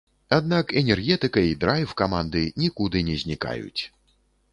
Аднак 0.35 0.71
энергетыка 0.81 1.43
і 1.47 1.51
драйв 1.63 1.93
каманды 2.01 2.41
нікуды 2.63 3.05
не 3.11 3.19
знікаюць. 3.25 3.81